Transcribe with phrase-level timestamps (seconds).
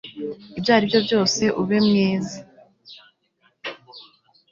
[0.57, 2.37] Ibyo aribyo byose, ube mwiza.